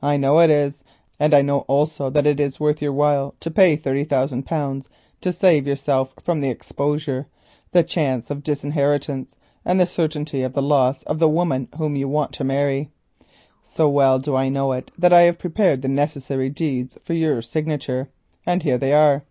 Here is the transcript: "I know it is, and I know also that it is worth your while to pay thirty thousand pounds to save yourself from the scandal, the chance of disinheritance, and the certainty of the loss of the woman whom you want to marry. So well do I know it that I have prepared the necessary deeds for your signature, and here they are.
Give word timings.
"I 0.00 0.16
know 0.16 0.38
it 0.40 0.48
is, 0.48 0.82
and 1.18 1.34
I 1.34 1.42
know 1.42 1.66
also 1.68 2.08
that 2.08 2.26
it 2.26 2.40
is 2.40 2.58
worth 2.58 2.80
your 2.80 2.94
while 2.94 3.34
to 3.40 3.50
pay 3.50 3.76
thirty 3.76 4.04
thousand 4.04 4.44
pounds 4.46 4.88
to 5.20 5.34
save 5.34 5.66
yourself 5.66 6.14
from 6.22 6.40
the 6.40 6.56
scandal, 6.62 7.26
the 7.72 7.82
chance 7.82 8.30
of 8.30 8.42
disinheritance, 8.42 9.36
and 9.62 9.78
the 9.78 9.86
certainty 9.86 10.42
of 10.44 10.54
the 10.54 10.62
loss 10.62 11.02
of 11.02 11.18
the 11.18 11.28
woman 11.28 11.68
whom 11.76 11.94
you 11.94 12.08
want 12.08 12.32
to 12.32 12.42
marry. 12.44 12.88
So 13.62 13.86
well 13.86 14.18
do 14.18 14.34
I 14.34 14.48
know 14.48 14.72
it 14.72 14.90
that 14.96 15.12
I 15.12 15.24
have 15.24 15.38
prepared 15.38 15.82
the 15.82 15.88
necessary 15.88 16.48
deeds 16.48 16.96
for 17.04 17.12
your 17.12 17.42
signature, 17.42 18.08
and 18.46 18.62
here 18.62 18.78
they 18.78 18.94
are. 18.94 19.24